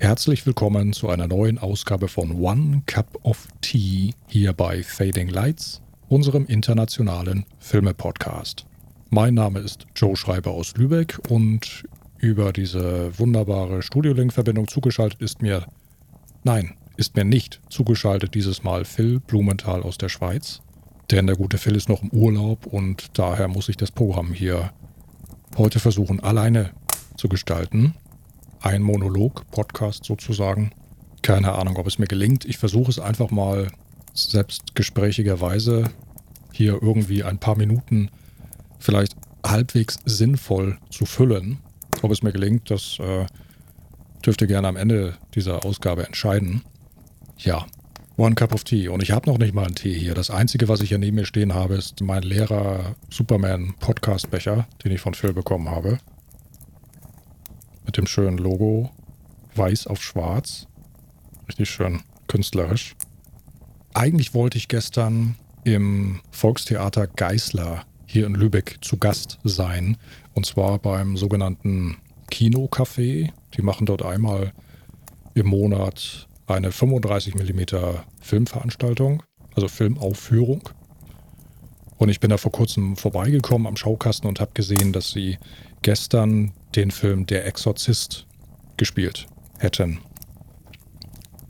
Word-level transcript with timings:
Herzlich 0.00 0.46
willkommen 0.46 0.92
zu 0.92 1.08
einer 1.08 1.26
neuen 1.26 1.58
Ausgabe 1.58 2.06
von 2.06 2.40
One 2.40 2.82
Cup 2.86 3.18
of 3.24 3.48
Tea 3.60 4.14
hier 4.28 4.52
bei 4.52 4.84
Fading 4.84 5.28
Lights, 5.28 5.82
unserem 6.08 6.46
internationalen 6.46 7.44
Filme-Podcast. 7.58 8.64
Mein 9.10 9.34
Name 9.34 9.58
ist 9.58 9.86
Joe 9.96 10.16
Schreiber 10.16 10.52
aus 10.52 10.76
Lübeck 10.76 11.18
und 11.28 11.82
über 12.16 12.52
diese 12.52 13.18
wunderbare 13.18 13.82
Studio-Link-Verbindung 13.82 14.68
zugeschaltet 14.68 15.20
ist 15.20 15.42
mir, 15.42 15.66
nein, 16.44 16.74
ist 16.96 17.16
mir 17.16 17.24
nicht 17.24 17.60
zugeschaltet 17.68 18.36
dieses 18.36 18.62
Mal 18.62 18.84
Phil 18.84 19.18
Blumenthal 19.18 19.82
aus 19.82 19.98
der 19.98 20.08
Schweiz. 20.08 20.62
Denn 21.10 21.26
der 21.26 21.34
gute 21.34 21.58
Phil 21.58 21.74
ist 21.74 21.88
noch 21.88 22.04
im 22.04 22.10
Urlaub 22.10 22.66
und 22.66 23.18
daher 23.18 23.48
muss 23.48 23.68
ich 23.68 23.76
das 23.76 23.90
Programm 23.90 24.32
hier 24.32 24.70
heute 25.56 25.80
versuchen 25.80 26.20
alleine 26.20 26.70
zu 27.16 27.28
gestalten. 27.28 27.94
Ein 28.60 28.82
Monolog, 28.82 29.48
Podcast 29.50 30.04
sozusagen. 30.04 30.72
Keine 31.22 31.52
Ahnung, 31.52 31.76
ob 31.76 31.86
es 31.86 31.98
mir 31.98 32.06
gelingt. 32.06 32.44
Ich 32.44 32.58
versuche 32.58 32.90
es 32.90 32.98
einfach 32.98 33.30
mal 33.30 33.68
selbstgesprächigerweise 34.14 35.90
hier 36.52 36.78
irgendwie 36.82 37.22
ein 37.22 37.38
paar 37.38 37.56
Minuten 37.56 38.10
vielleicht 38.78 39.16
halbwegs 39.46 39.98
sinnvoll 40.04 40.78
zu 40.90 41.06
füllen. 41.06 41.58
Ob 42.02 42.10
es 42.10 42.22
mir 42.22 42.32
gelingt, 42.32 42.70
das 42.70 42.98
äh, 43.00 43.26
dürft 44.24 44.40
ihr 44.40 44.46
gerne 44.46 44.68
am 44.68 44.76
Ende 44.76 45.14
dieser 45.34 45.64
Ausgabe 45.64 46.06
entscheiden. 46.06 46.62
Ja, 47.38 47.66
One 48.16 48.34
Cup 48.34 48.52
of 48.52 48.64
Tea. 48.64 48.88
Und 48.88 49.02
ich 49.02 49.12
habe 49.12 49.30
noch 49.30 49.38
nicht 49.38 49.54
mal 49.54 49.64
einen 49.64 49.76
Tee 49.76 49.96
hier. 49.96 50.14
Das 50.14 50.30
Einzige, 50.30 50.68
was 50.68 50.80
ich 50.80 50.88
hier 50.88 50.98
neben 50.98 51.14
mir 51.14 51.24
stehen 51.24 51.54
habe, 51.54 51.76
ist 51.76 52.00
mein 52.00 52.24
leerer 52.24 52.96
Superman 53.10 53.74
Podcast 53.78 54.30
Becher, 54.30 54.66
den 54.82 54.90
ich 54.90 55.00
von 55.00 55.14
Phil 55.14 55.32
bekommen 55.32 55.70
habe. 55.70 55.98
Mit 57.88 57.96
dem 57.96 58.06
schönen 58.06 58.36
Logo. 58.36 58.90
Weiß 59.54 59.86
auf 59.86 60.02
schwarz. 60.02 60.66
Richtig 61.48 61.70
schön 61.70 62.02
künstlerisch. 62.26 62.94
Eigentlich 63.94 64.34
wollte 64.34 64.58
ich 64.58 64.68
gestern 64.68 65.36
im 65.64 66.20
Volkstheater 66.30 67.06
Geißler 67.06 67.86
hier 68.04 68.26
in 68.26 68.34
Lübeck 68.34 68.76
zu 68.82 68.98
Gast 68.98 69.38
sein. 69.42 69.96
Und 70.34 70.44
zwar 70.44 70.78
beim 70.80 71.16
sogenannten 71.16 71.96
Kinocafé. 72.30 73.30
Die 73.56 73.62
machen 73.62 73.86
dort 73.86 74.02
einmal 74.02 74.52
im 75.32 75.46
Monat 75.46 76.28
eine 76.46 76.72
35 76.72 77.36
mm 77.36 77.62
Filmveranstaltung, 78.20 79.22
also 79.54 79.66
Filmaufführung. 79.66 80.68
Und 81.96 82.10
ich 82.10 82.20
bin 82.20 82.28
da 82.28 82.36
vor 82.36 82.52
kurzem 82.52 82.98
vorbeigekommen 82.98 83.66
am 83.66 83.76
Schaukasten 83.76 84.28
und 84.28 84.40
habe 84.40 84.50
gesehen, 84.52 84.92
dass 84.92 85.08
sie 85.10 85.38
gestern 85.80 86.52
den 86.74 86.90
Film 86.90 87.26
Der 87.26 87.46
Exorzist 87.46 88.26
gespielt 88.76 89.26
hätten. 89.58 89.98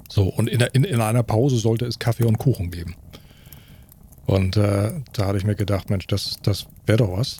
So, 0.08 0.24
und 0.24 0.48
in, 0.48 0.60
in, 0.60 0.84
in 0.84 1.00
einer 1.00 1.22
Pause 1.22 1.58
sollte 1.58 1.86
es 1.86 1.98
Kaffee 1.98 2.24
und 2.24 2.38
Kuchen 2.38 2.70
geben. 2.70 2.96
Und 4.26 4.56
äh, 4.56 4.92
da 5.12 5.26
hatte 5.26 5.38
ich 5.38 5.44
mir 5.44 5.54
gedacht, 5.54 5.90
Mensch, 5.90 6.06
das, 6.06 6.38
das 6.42 6.66
wäre 6.86 6.98
doch 6.98 7.12
was. 7.16 7.38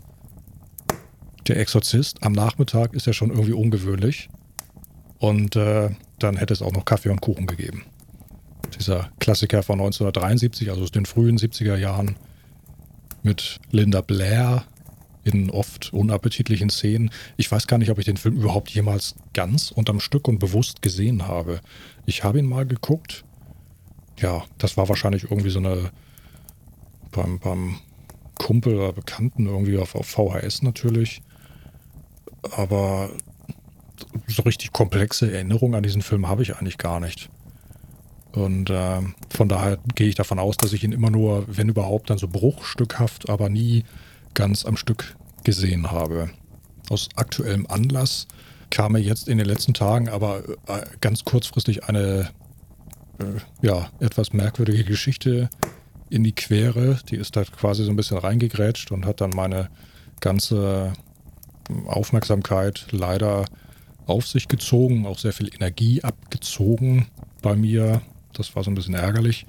Der 1.46 1.58
Exorzist 1.58 2.22
am 2.22 2.32
Nachmittag 2.32 2.94
ist 2.94 3.06
ja 3.06 3.12
schon 3.12 3.30
irgendwie 3.30 3.52
ungewöhnlich. 3.52 4.28
Und 5.18 5.56
äh, 5.56 5.90
dann 6.18 6.36
hätte 6.36 6.52
es 6.52 6.62
auch 6.62 6.72
noch 6.72 6.84
Kaffee 6.84 7.10
und 7.10 7.20
Kuchen 7.20 7.46
gegeben. 7.46 7.84
Dieser 8.78 9.10
Klassiker 9.18 9.62
von 9.62 9.80
1973, 9.80 10.70
also 10.70 10.82
aus 10.82 10.90
den 10.90 11.06
frühen 11.06 11.38
70er 11.38 11.76
Jahren, 11.76 12.16
mit 13.22 13.58
Linda 13.70 14.00
Blair 14.00 14.64
in 15.28 15.50
oft 15.50 15.92
unappetitlichen 15.92 16.70
Szenen. 16.70 17.10
Ich 17.36 17.50
weiß 17.50 17.66
gar 17.66 17.78
nicht, 17.78 17.90
ob 17.90 17.98
ich 17.98 18.04
den 18.04 18.16
Film 18.16 18.36
überhaupt 18.36 18.70
jemals 18.70 19.14
ganz 19.34 19.70
unterm 19.70 20.00
Stück 20.00 20.28
und 20.28 20.38
bewusst 20.38 20.82
gesehen 20.82 21.26
habe. 21.26 21.60
Ich 22.06 22.24
habe 22.24 22.38
ihn 22.38 22.46
mal 22.46 22.66
geguckt. 22.66 23.24
Ja, 24.18 24.44
das 24.58 24.76
war 24.76 24.88
wahrscheinlich 24.88 25.24
irgendwie 25.24 25.50
so 25.50 25.58
eine 25.60 25.90
beim, 27.12 27.38
beim 27.38 27.78
Kumpel 28.38 28.76
oder 28.76 28.92
Bekannten 28.92 29.46
irgendwie 29.46 29.78
auf, 29.78 29.94
auf 29.94 30.06
VHS 30.06 30.62
natürlich. 30.62 31.22
Aber 32.56 33.10
so 34.26 34.42
richtig 34.42 34.72
komplexe 34.72 35.32
Erinnerungen 35.32 35.74
an 35.74 35.82
diesen 35.82 36.02
Film 36.02 36.28
habe 36.28 36.42
ich 36.42 36.56
eigentlich 36.56 36.78
gar 36.78 37.00
nicht. 37.00 37.28
Und 38.32 38.70
äh, 38.70 39.00
von 39.30 39.48
daher 39.48 39.78
gehe 39.94 40.08
ich 40.08 40.14
davon 40.14 40.38
aus, 40.38 40.56
dass 40.56 40.72
ich 40.72 40.84
ihn 40.84 40.92
immer 40.92 41.10
nur, 41.10 41.44
wenn 41.48 41.68
überhaupt, 41.68 42.10
dann 42.10 42.18
so 42.18 42.28
bruchstückhaft, 42.28 43.28
aber 43.28 43.48
nie 43.48 43.84
ganz 44.38 44.64
am 44.64 44.76
Stück 44.76 45.16
gesehen 45.42 45.90
habe. 45.90 46.30
Aus 46.90 47.08
aktuellem 47.16 47.66
Anlass 47.66 48.28
kam 48.70 48.92
mir 48.92 49.00
jetzt 49.00 49.28
in 49.28 49.36
den 49.36 49.48
letzten 49.48 49.74
Tagen 49.74 50.08
aber 50.08 50.48
äh, 50.68 50.86
ganz 51.00 51.24
kurzfristig 51.24 51.84
eine 51.84 52.30
äh, 53.18 53.24
ja, 53.62 53.90
etwas 53.98 54.32
merkwürdige 54.32 54.84
Geschichte 54.84 55.50
in 56.08 56.22
die 56.22 56.36
Quere. 56.36 57.00
Die 57.10 57.16
ist 57.16 57.34
da 57.34 57.42
quasi 57.42 57.82
so 57.82 57.90
ein 57.90 57.96
bisschen 57.96 58.16
reingegrätscht 58.16 58.92
und 58.92 59.06
hat 59.06 59.20
dann 59.20 59.30
meine 59.30 59.70
ganze 60.20 60.92
Aufmerksamkeit 61.86 62.86
leider 62.92 63.44
auf 64.06 64.24
sich 64.24 64.46
gezogen, 64.46 65.04
auch 65.04 65.18
sehr 65.18 65.32
viel 65.32 65.52
Energie 65.52 66.04
abgezogen 66.04 67.08
bei 67.42 67.56
mir. 67.56 68.02
Das 68.34 68.54
war 68.54 68.62
so 68.62 68.70
ein 68.70 68.76
bisschen 68.76 68.94
ärgerlich. 68.94 69.46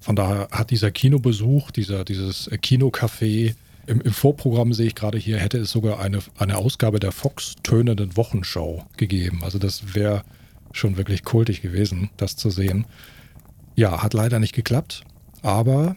Von 0.00 0.16
daher 0.16 0.48
hat 0.50 0.70
dieser 0.70 0.90
Kinobesuch, 0.90 1.70
dieser, 1.70 2.06
dieses 2.06 2.50
Kinocafé, 2.50 3.54
im, 3.86 4.00
im 4.00 4.12
Vorprogramm 4.12 4.72
sehe 4.72 4.86
ich 4.86 4.94
gerade 4.94 5.18
hier, 5.18 5.38
hätte 5.38 5.58
es 5.58 5.70
sogar 5.70 6.00
eine, 6.00 6.20
eine 6.38 6.56
Ausgabe 6.56 7.00
der 7.00 7.12
Fox 7.12 7.54
tönenden 7.62 8.16
Wochenschau 8.16 8.84
gegeben. 8.96 9.40
Also 9.42 9.58
das 9.58 9.94
wäre 9.94 10.22
schon 10.72 10.96
wirklich 10.96 11.24
kultig 11.24 11.62
gewesen, 11.62 12.10
das 12.16 12.36
zu 12.36 12.50
sehen. 12.50 12.86
Ja, 13.76 14.02
hat 14.02 14.14
leider 14.14 14.38
nicht 14.38 14.54
geklappt, 14.54 15.04
aber 15.42 15.96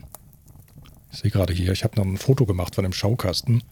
ich 1.11 1.19
sehe 1.19 1.31
gerade 1.31 1.53
hier, 1.53 1.71
ich 1.71 1.83
habe 1.83 1.95
noch 1.95 2.05
ein 2.05 2.17
Foto 2.17 2.45
gemacht 2.45 2.75
von 2.75 2.83
dem 2.83 2.93
Schaukasten. 2.93 3.63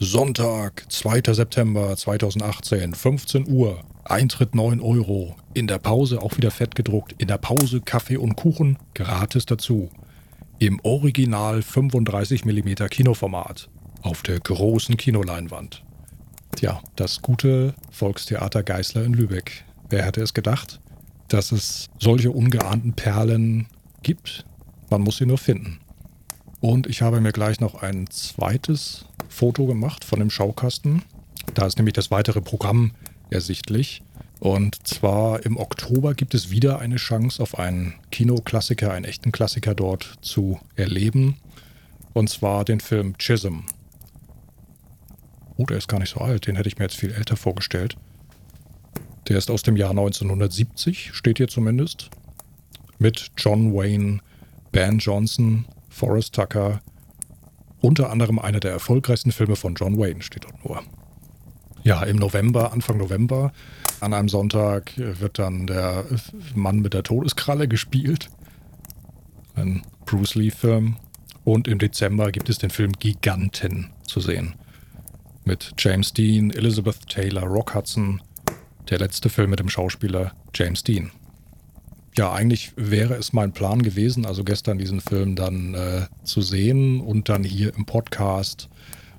Sonntag, 0.00 0.84
2. 0.88 1.34
September 1.34 1.96
2018, 1.96 2.94
15 2.94 3.48
Uhr. 3.48 3.82
Eintritt 4.04 4.54
9 4.54 4.80
Euro. 4.80 5.34
In 5.54 5.66
der 5.66 5.78
Pause 5.78 6.22
auch 6.22 6.36
wieder 6.36 6.52
fett 6.52 6.76
gedruckt. 6.76 7.14
In 7.18 7.26
der 7.26 7.38
Pause 7.38 7.80
Kaffee 7.80 8.16
und 8.16 8.36
Kuchen 8.36 8.78
gratis 8.94 9.44
dazu. 9.44 9.90
Im 10.60 10.80
Original 10.82 11.62
35 11.62 12.44
mm 12.44 12.88
Kinoformat. 12.90 13.68
Auf 14.02 14.22
der 14.22 14.40
großen 14.40 14.96
Kinoleinwand. 14.96 15.84
Tja, 16.56 16.82
das 16.96 17.22
gute 17.22 17.74
Volkstheater 17.92 18.64
Geißler 18.64 19.04
in 19.04 19.14
Lübeck. 19.14 19.64
Wer 19.88 20.04
hätte 20.04 20.20
es 20.20 20.34
gedacht, 20.34 20.80
dass 21.28 21.52
es 21.52 21.88
solche 22.00 22.32
ungeahnten 22.32 22.94
Perlen 22.94 23.68
gibt? 24.02 24.46
Man 24.90 25.02
muss 25.02 25.18
sie 25.18 25.26
nur 25.26 25.38
finden. 25.38 25.78
Und 26.60 26.88
ich 26.88 27.02
habe 27.02 27.20
mir 27.20 27.30
gleich 27.30 27.60
noch 27.60 27.80
ein 27.80 28.08
zweites 28.10 29.04
Foto 29.28 29.64
gemacht 29.66 30.04
von 30.04 30.18
dem 30.18 30.30
Schaukasten. 30.30 31.02
Da 31.54 31.66
ist 31.66 31.76
nämlich 31.76 31.94
das 31.94 32.10
weitere 32.10 32.40
Programm 32.40 32.90
ersichtlich. 33.30 34.02
Und 34.40 34.86
zwar 34.86 35.44
im 35.44 35.56
Oktober 35.56 36.14
gibt 36.14 36.34
es 36.34 36.50
wieder 36.50 36.78
eine 36.78 36.96
Chance 36.96 37.42
auf 37.42 37.58
einen 37.58 37.94
Kinoklassiker, 38.10 38.92
einen 38.92 39.04
echten 39.04 39.32
Klassiker 39.32 39.74
dort 39.74 40.14
zu 40.20 40.60
erleben. 40.76 41.36
Und 42.12 42.30
zwar 42.30 42.64
den 42.64 42.80
Film 42.80 43.18
Chisholm. 43.18 43.64
Oh, 45.56 45.64
der 45.64 45.78
ist 45.78 45.88
gar 45.88 45.98
nicht 45.98 46.10
so 46.10 46.20
alt. 46.20 46.46
Den 46.46 46.54
hätte 46.54 46.68
ich 46.68 46.78
mir 46.78 46.84
jetzt 46.84 46.96
viel 46.96 47.12
älter 47.12 47.36
vorgestellt. 47.36 47.96
Der 49.28 49.36
ist 49.36 49.50
aus 49.50 49.62
dem 49.62 49.76
Jahr 49.76 49.90
1970, 49.90 51.10
steht 51.12 51.38
hier 51.38 51.48
zumindest. 51.48 52.10
Mit 52.98 53.32
John 53.36 53.74
Wayne, 53.74 54.20
Ben 54.72 54.98
Johnson, 54.98 55.66
Forrest 55.88 56.34
Tucker, 56.34 56.80
unter 57.80 58.10
anderem 58.10 58.38
einer 58.38 58.60
der 58.60 58.72
erfolgreichsten 58.72 59.32
Filme 59.32 59.56
von 59.56 59.74
John 59.74 59.98
Wayne 59.98 60.22
steht 60.22 60.44
dort 60.44 60.64
nur. 60.64 60.82
Ja, 61.88 62.02
im 62.02 62.16
November, 62.16 62.74
Anfang 62.74 62.98
November, 62.98 63.50
an 64.00 64.12
einem 64.12 64.28
Sonntag 64.28 64.92
wird 64.98 65.38
dann 65.38 65.66
der 65.66 66.04
Mann 66.54 66.80
mit 66.80 66.92
der 66.92 67.02
Todeskralle 67.02 67.66
gespielt. 67.66 68.28
Ein 69.54 69.80
Bruce 70.04 70.34
Lee-Film. 70.34 70.96
Und 71.44 71.66
im 71.66 71.78
Dezember 71.78 72.30
gibt 72.30 72.50
es 72.50 72.58
den 72.58 72.68
Film 72.68 72.92
Giganten 72.92 73.88
zu 74.06 74.20
sehen. 74.20 74.54
Mit 75.46 75.72
James 75.78 76.12
Dean, 76.12 76.50
Elizabeth 76.50 77.08
Taylor, 77.08 77.44
Rock 77.44 77.74
Hudson. 77.74 78.20
Der 78.90 78.98
letzte 78.98 79.30
Film 79.30 79.48
mit 79.48 79.60
dem 79.60 79.70
Schauspieler 79.70 80.32
James 80.54 80.84
Dean. 80.84 81.10
Ja, 82.18 82.34
eigentlich 82.34 82.72
wäre 82.76 83.14
es 83.14 83.32
mein 83.32 83.52
Plan 83.52 83.80
gewesen, 83.80 84.26
also 84.26 84.44
gestern 84.44 84.76
diesen 84.76 85.00
Film 85.00 85.36
dann 85.36 85.72
äh, 85.72 86.06
zu 86.22 86.42
sehen 86.42 87.00
und 87.00 87.30
dann 87.30 87.44
hier 87.44 87.74
im 87.74 87.86
Podcast 87.86 88.68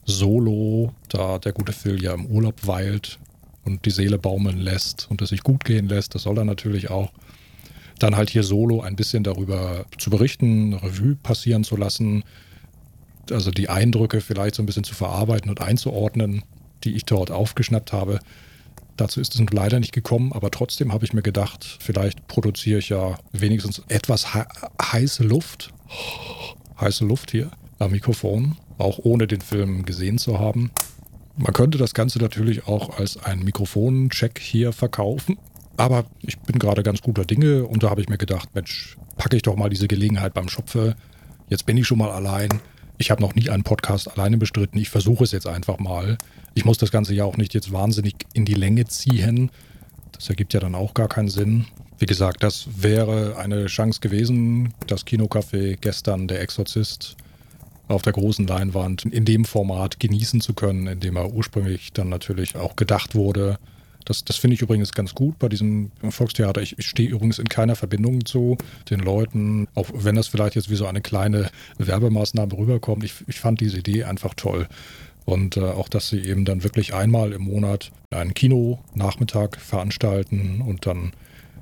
solo, 0.10 0.94
da 1.10 1.40
der 1.40 1.54
gute 1.54 1.74
Phil 1.74 2.02
ja 2.02 2.14
im 2.14 2.26
Urlaub 2.26 2.68
weilt 2.68 3.20
und 3.66 3.86
die 3.86 3.92
Seele 3.92 4.18
baumeln 4.18 4.58
lässt 4.58 5.08
und 5.10 5.22
es 5.22 5.30
sich 5.30 5.44
gut 5.44 5.64
gehen 5.64 5.88
lässt, 5.88 6.16
das 6.16 6.24
soll 6.24 6.38
er 6.38 6.46
natürlich 6.46 6.90
auch, 6.90 7.12
dann 8.00 8.16
halt 8.16 8.30
hier 8.30 8.44
solo 8.44 8.82
ein 8.82 8.96
bisschen 8.96 9.24
darüber 9.24 9.86
zu 9.98 10.10
berichten, 10.10 10.74
Revue 10.74 11.16
passieren 11.16 11.64
zu 11.64 11.76
lassen, 11.76 12.24
also 13.30 13.52
die 13.52 13.70
Eindrücke 13.70 14.22
vielleicht 14.22 14.56
so 14.56 14.64
ein 14.64 14.66
bisschen 14.66 14.84
zu 14.84 14.96
verarbeiten 14.96 15.50
und 15.50 15.62
einzuordnen, 15.62 16.44
die 16.84 16.96
ich 16.96 17.06
dort 17.06 17.32
aufgeschnappt 17.32 17.94
habe 17.94 18.20
Dazu 19.00 19.22
ist 19.22 19.34
es 19.34 19.42
leider 19.54 19.80
nicht 19.80 19.94
gekommen, 19.94 20.34
aber 20.34 20.52
trotzdem 20.52 20.92
habe 20.92 21.06
ich 21.06 21.14
mir 21.14 21.22
gedacht, 21.22 21.78
vielleicht 21.80 22.28
produziere 22.28 22.80
ich 22.80 22.90
ja 22.90 23.18
wenigstens 23.32 23.82
etwas 23.88 24.34
he 24.34 24.42
heiße 24.82 25.24
Luft. 25.24 25.74
Heiße 26.82 27.06
Luft 27.06 27.32
hier 27.32 27.50
am 27.78 27.92
Mikrofon, 27.92 28.58
auch 28.80 29.00
ohne 29.04 29.28
den 29.28 29.42
Film 29.42 29.86
gesehen 29.86 30.18
zu 30.18 30.40
haben. 30.40 30.72
Man 31.38 31.54
könnte 31.54 31.78
das 31.78 31.94
Ganze 31.94 32.20
natürlich 32.20 32.68
auch 32.68 32.98
als 32.98 33.18
einen 33.18 33.44
Mikrofoncheck 33.44 34.40
hier 34.40 34.74
verkaufen. 34.74 35.38
Aber 35.78 36.06
ich 36.22 36.38
bin 36.40 36.60
gerade 36.60 36.84
ganz 36.84 37.02
guter 37.02 37.24
Dinge 37.24 37.64
und 37.64 37.84
da 37.84 37.90
habe 37.90 38.02
ich 38.02 38.10
mir 38.10 38.18
gedacht, 38.18 38.50
Mensch, 38.54 38.98
packe 39.16 39.38
ich 39.38 39.44
doch 39.44 39.56
mal 39.56 39.70
diese 39.70 39.88
Gelegenheit 39.88 40.34
beim 40.34 40.50
Schopfe. 40.50 40.98
Jetzt 41.48 41.66
bin 41.66 41.78
ich 41.78 41.88
schon 41.88 42.00
mal 42.00 42.12
allein. 42.12 42.50
Ich 42.98 43.12
habe 43.12 43.22
noch 43.22 43.34
nie 43.34 43.50
einen 43.50 43.64
Podcast 43.64 44.12
alleine 44.12 44.38
bestritten. 44.38 44.78
Ich 44.78 44.90
versuche 44.90 45.24
es 45.24 45.32
jetzt 45.32 45.48
einfach 45.48 45.80
mal. 45.80 46.18
Ich 46.54 46.66
muss 46.66 46.78
das 46.78 46.92
Ganze 46.92 47.14
ja 47.14 47.24
auch 47.24 47.38
nicht 47.38 47.54
jetzt 47.54 47.72
wahnsinnig 47.72 48.16
in 48.34 48.44
die 48.44 48.56
Länge 48.56 48.86
ziehen. 48.86 49.52
Das 50.12 50.30
ergibt 50.30 50.54
ja 50.54 50.60
dann 50.60 50.76
auch 50.76 50.94
gar 50.94 51.08
keinen 51.08 51.30
Sinn. 51.30 51.66
Wie 51.98 52.06
gesagt, 52.06 52.44
das 52.44 52.68
wäre 52.76 53.38
eine 53.38 53.68
Chance 53.68 54.02
gewesen. 54.02 54.74
Das 54.88 55.06
Kinocafé 55.06 55.78
gestern, 55.80 56.28
der 56.28 56.42
Exorzist, 56.42 57.16
auf 57.90 58.04
der 58.04 58.14
großen 58.14 58.48
Leinwand 58.48 59.06
in 59.06 59.26
dem 59.26 59.46
Format 59.46 60.00
genießen 60.00 60.42
zu 60.42 60.54
können, 60.54 60.88
in 60.88 61.00
dem 61.00 61.16
er 61.16 61.34
ursprünglich 61.34 61.92
dann 61.92 62.10
natürlich 62.10 62.56
auch 62.56 62.76
gedacht 62.76 63.16
wurde. 63.16 63.58
Das, 64.06 64.24
das 64.24 64.38
finde 64.38 64.56
ich 64.56 64.62
übrigens 64.62 64.94
ganz 64.94 65.14
gut 65.14 65.38
bei 65.40 65.50
diesem 65.50 65.92
Volkstheater. 66.08 66.62
Ich, 66.62 66.78
ich 66.80 66.88
stehe 66.88 67.10
übrigens 67.10 67.40
in 67.40 67.50
keiner 67.50 67.76
Verbindung 67.76 68.26
zu 68.26 68.58
den 68.90 69.00
Leuten, 69.00 69.68
auch 69.76 69.90
wenn 69.94 70.16
das 70.16 70.28
vielleicht 70.28 70.56
jetzt 70.56 70.70
wie 70.70 70.76
so 70.76 70.86
eine 70.86 71.02
kleine 71.02 71.50
Werbemaßnahme 71.78 72.58
rüberkommt. 72.58 73.04
Ich, 73.04 73.16
ich 73.28 73.40
fand 73.40 73.60
diese 73.60 73.80
Idee 73.80 74.06
einfach 74.06 74.34
toll. 74.36 74.68
Und 75.26 75.58
äh, 75.58 75.62
auch, 75.62 75.90
dass 75.90 76.10
sie 76.10 76.22
eben 76.22 76.46
dann 76.46 76.64
wirklich 76.64 76.94
einmal 76.94 77.34
im 77.34 77.44
Monat 77.44 77.92
einen 78.10 78.34
Kinonachmittag 78.34 79.58
veranstalten 79.60 80.62
und 80.62 80.86
dann 80.86 81.12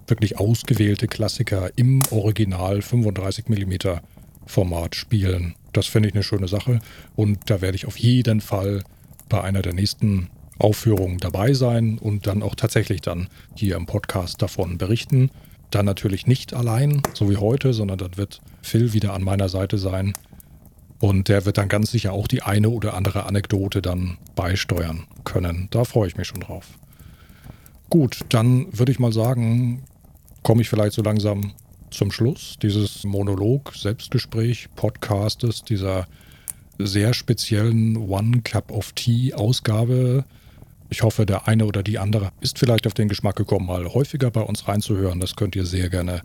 wirklich 0.07 0.39
ausgewählte 0.39 1.07
Klassiker 1.07 1.71
im 1.75 2.03
Original 2.11 2.81
35 2.81 3.49
mm 3.49 3.99
Format 4.45 4.95
spielen. 4.95 5.55
Das 5.77 5.85
finde 5.85 6.09
ich 6.09 6.15
eine 6.15 6.23
schöne 6.23 6.47
Sache 6.47 6.79
und 7.15 7.51
da 7.51 7.61
werde 7.61 7.75
ich 7.75 7.85
auf 7.85 7.97
jeden 7.97 8.41
Fall 8.41 8.83
bei 9.29 9.43
einer 9.43 9.61
der 9.61 9.75
nächsten 9.75 10.27
Aufführungen 10.57 11.19
dabei 11.19 11.53
sein 11.53 11.99
und 11.99 12.25
dann 12.25 12.41
auch 12.41 12.55
tatsächlich 12.55 13.01
dann 13.01 13.27
hier 13.53 13.75
im 13.75 13.85
Podcast 13.85 14.41
davon 14.41 14.79
berichten. 14.79 15.29
Dann 15.69 15.85
natürlich 15.85 16.25
nicht 16.25 16.55
allein, 16.55 17.03
so 17.13 17.29
wie 17.29 17.37
heute, 17.37 17.73
sondern 17.73 17.99
dann 17.99 18.17
wird 18.17 18.41
Phil 18.63 18.93
wieder 18.93 19.13
an 19.13 19.21
meiner 19.21 19.49
Seite 19.49 19.77
sein 19.77 20.13
und 20.99 21.27
der 21.27 21.45
wird 21.45 21.59
dann 21.59 21.69
ganz 21.69 21.91
sicher 21.91 22.11
auch 22.11 22.27
die 22.27 22.41
eine 22.41 22.69
oder 22.69 22.95
andere 22.95 23.27
Anekdote 23.27 23.83
dann 23.83 24.17
beisteuern 24.35 25.05
können. 25.25 25.67
Da 25.69 25.83
freue 25.83 26.07
ich 26.07 26.17
mich 26.17 26.27
schon 26.27 26.39
drauf. 26.39 26.79
Gut, 27.91 28.21
dann 28.29 28.65
würde 28.71 28.91
ich 28.91 28.97
mal 28.97 29.13
sagen, 29.13 29.83
komme 30.41 30.63
ich 30.63 30.69
vielleicht 30.69 30.93
so 30.93 31.03
langsam 31.03 31.53
zum 31.89 32.11
Schluss 32.11 32.57
dieses 32.61 33.03
Monolog, 33.03 33.73
Selbstgespräch, 33.75 34.69
Podcastes, 34.75 35.63
dieser 35.63 36.07
sehr 36.77 37.13
speziellen 37.13 37.97
One 37.97 38.41
Cup 38.43 38.71
of 38.71 38.93
Tea 38.93 39.33
Ausgabe. 39.33 40.23
Ich 40.89 41.03
hoffe, 41.03 41.25
der 41.25 41.47
eine 41.47 41.65
oder 41.65 41.83
die 41.83 41.99
andere 41.99 42.31
ist 42.39 42.59
vielleicht 42.59 42.87
auf 42.87 42.93
den 42.93 43.09
Geschmack 43.09 43.35
gekommen, 43.35 43.65
mal 43.65 43.93
häufiger 43.93 44.31
bei 44.31 44.39
uns 44.41 44.67
reinzuhören. 44.67 45.19
Das 45.19 45.35
könnt 45.35 45.55
ihr 45.55 45.65
sehr 45.65 45.89
gerne, 45.89 46.21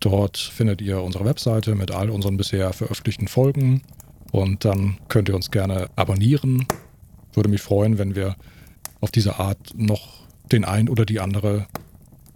Dort 0.00 0.38
findet 0.38 0.80
ihr 0.80 1.02
unsere 1.02 1.24
Webseite 1.24 1.74
mit 1.74 1.90
all 1.90 2.08
unseren 2.10 2.36
bisher 2.36 2.72
veröffentlichten 2.72 3.26
Folgen. 3.28 3.82
Und 4.32 4.64
dann 4.64 4.98
könnt 5.08 5.28
ihr 5.28 5.34
uns 5.34 5.50
gerne 5.50 5.90
abonnieren, 5.96 6.66
würde 7.32 7.48
mich 7.48 7.62
freuen, 7.62 7.98
wenn 7.98 8.14
wir 8.14 8.36
auf 9.00 9.10
diese 9.10 9.38
Art 9.38 9.58
noch 9.76 10.26
den 10.50 10.64
ein 10.64 10.88
oder 10.88 11.04
die 11.04 11.20
andere 11.20 11.66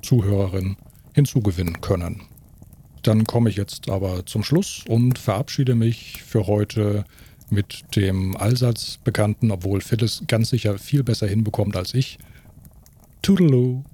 Zuhörerin 0.02 0.76
hinzugewinnen 1.14 1.80
können. 1.80 2.22
Dann 3.02 3.24
komme 3.24 3.50
ich 3.50 3.56
jetzt 3.56 3.88
aber 3.88 4.26
zum 4.26 4.44
Schluss 4.44 4.84
und 4.88 5.18
verabschiede 5.18 5.74
mich 5.74 6.22
für 6.22 6.46
heute 6.46 7.04
mit 7.50 7.96
dem 7.96 8.36
allseits 8.36 8.98
bekannten, 8.98 9.50
obwohl 9.50 9.80
Phyllis 9.80 10.22
ganz 10.26 10.50
sicher 10.50 10.78
viel 10.78 11.02
besser 11.02 11.26
hinbekommt 11.26 11.76
als 11.76 11.94
ich. 11.94 12.18
Toodaloo! 13.20 13.84